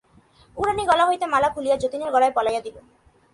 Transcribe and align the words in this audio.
কুড়ানি 0.57 0.83
গলা 0.89 1.03
হইতে 1.09 1.25
মালা 1.33 1.49
খুলিয়া 1.53 1.75
যতীনের 1.81 2.13
গলায় 2.15 2.33
পরাইয়া 2.37 2.61
দিল। 2.65 2.75